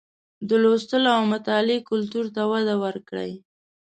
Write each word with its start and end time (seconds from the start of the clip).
د 0.47 0.49
لوستلو 0.63 1.09
او 1.17 1.23
مطالعې 1.33 1.79
کلتور 1.89 2.25
ته 2.35 2.41
وده 2.51 2.75
ورکړئ 2.83 3.31